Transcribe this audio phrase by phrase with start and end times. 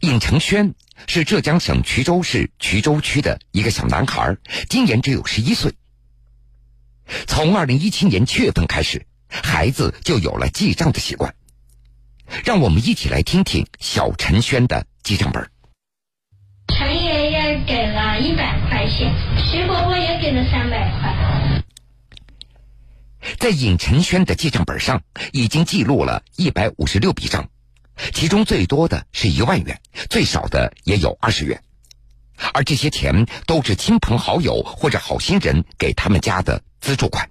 [0.00, 0.74] 尹成轩
[1.06, 4.36] 是浙江省衢州市衢州区的一个小男孩，
[4.68, 5.72] 今年只有十一岁。
[7.26, 11.34] 从二零一七年七月份开始，孩子就有了记账的习惯。
[12.44, 15.50] 让我们一起来听听小陈轩的记账本。
[16.68, 19.12] 陈爷爷给了一百块钱，
[19.50, 21.62] 徐伯伯也给了三百块。
[23.38, 27.50] 在尹晨轩的记账本上，已经记录了一百五十六笔账，
[28.12, 31.62] 其中最多的是一万元，最少的也有二十元，
[32.52, 37.30] 而这些钱都是亲朋好友或者好心人给他们家的资助款。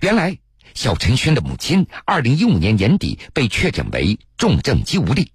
[0.00, 0.38] 原来。
[0.76, 5.30] 小陈轩的母亲，二零一五年年底被确诊为重症肌无力。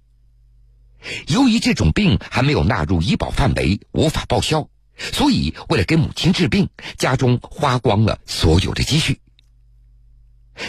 [1.28, 9.18] 由于这种病还没有纳入医保范围，无法报销，所以为了给母亲治病，家中花光了所有的积蓄。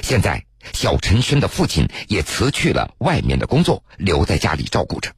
[0.02, 5.12] 现在，小陈轩的父亲也辞去了外面的工作，留在家里照顾着。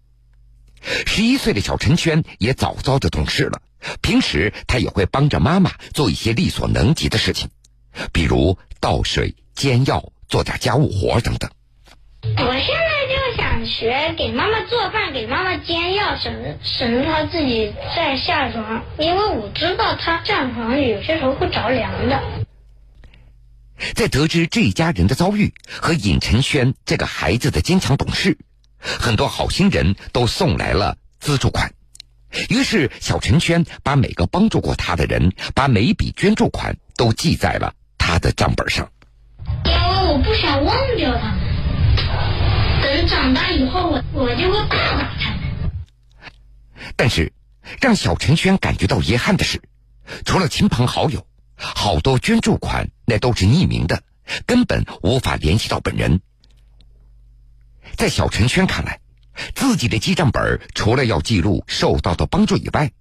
[0.81, 3.61] 十一岁的小陈轩也早早的懂事了，
[4.01, 7.49] 平时他也会帮着妈妈做一些力所能及的事情，
[8.11, 9.35] 比如倒水。
[9.55, 11.47] 煎药、做点家务活等等。
[12.23, 22.19] 我现在就想学给妈妈做饭，给妈妈煎药，省省得她自己再下床，因为我知道她上床有些时候会着凉的。
[23.95, 28.37] 在得知这一家人的遭遇和尹晨轩这个孩子的坚强懂事，
[28.79, 31.73] 很多好心人都送来了资助款。
[32.49, 38.89] 于是，小陈轩把每个帮助过他的人，把每一笔捐助款都记在了他的账本上。
[39.65, 45.39] 因为我不想忘掉他们，等长大以后，我我就会报答他们。
[46.95, 47.31] 但是，
[47.79, 49.61] 让小陈轩感觉到遗憾的是，
[50.25, 51.27] 除了亲朋好友，
[51.63, 54.03] 好多捐助款那都是匿名的，
[54.45, 56.19] 根本无法联系到本人。
[57.95, 58.99] 在小陈轩看来，
[59.55, 62.91] 自己的记账本除了要记录受到的帮助以外，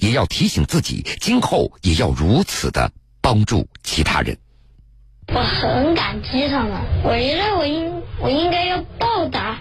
[0.00, 4.36] 也要提醒自己，今后也要如此的帮助其他人。
[5.34, 6.72] 我很感激他们，
[7.04, 9.58] 我觉得我应我应该要报答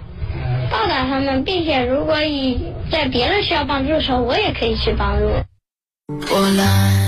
[0.71, 5.27] 报答他们，并且如果以在别人需要帮助的时候，我也可以去帮助。
[6.33, 7.06] 我来。